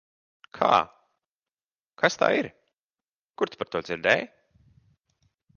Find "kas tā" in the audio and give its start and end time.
2.03-2.31